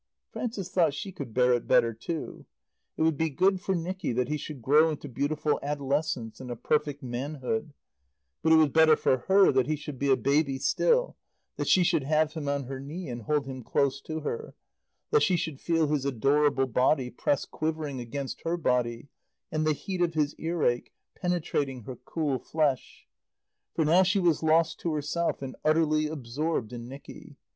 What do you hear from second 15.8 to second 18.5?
his adorable body press quivering against